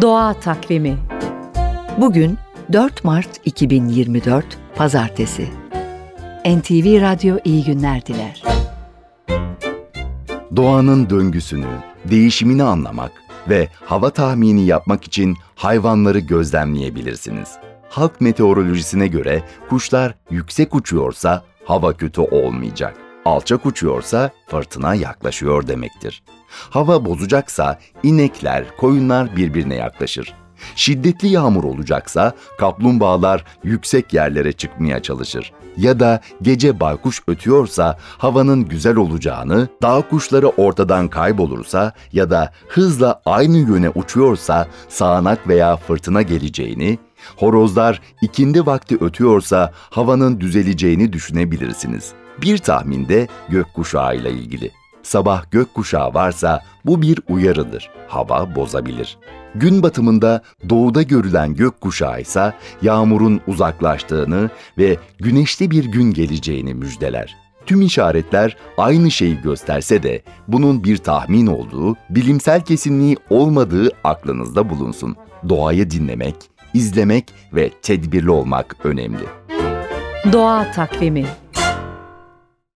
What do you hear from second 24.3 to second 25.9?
fırtına yaklaşıyor